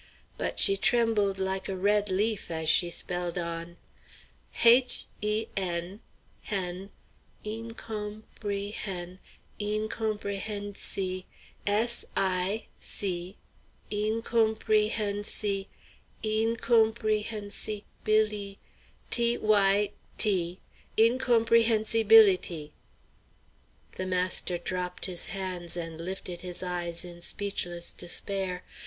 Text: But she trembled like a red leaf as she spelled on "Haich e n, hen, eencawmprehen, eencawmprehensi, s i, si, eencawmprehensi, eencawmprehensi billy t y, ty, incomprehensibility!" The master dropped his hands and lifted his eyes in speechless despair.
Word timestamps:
But 0.35 0.57
she 0.57 0.77
trembled 0.77 1.37
like 1.37 1.69
a 1.69 1.77
red 1.77 2.09
leaf 2.09 2.49
as 2.49 2.67
she 2.69 2.89
spelled 2.89 3.37
on 3.37 3.77
"Haich 4.63 5.05
e 5.21 5.45
n, 5.55 5.99
hen, 6.41 6.89
eencawmprehen, 7.45 9.19
eencawmprehensi, 9.59 11.25
s 11.67 12.05
i, 12.17 12.65
si, 12.79 13.37
eencawmprehensi, 13.91 15.67
eencawmprehensi 16.23 17.83
billy 18.03 18.59
t 19.11 19.37
y, 19.37 19.91
ty, 20.17 20.57
incomprehensibility!" 20.97 22.71
The 23.97 24.07
master 24.07 24.57
dropped 24.57 25.05
his 25.05 25.25
hands 25.25 25.77
and 25.77 26.01
lifted 26.01 26.41
his 26.41 26.63
eyes 26.63 27.05
in 27.05 27.21
speechless 27.21 27.93
despair. 27.93 28.63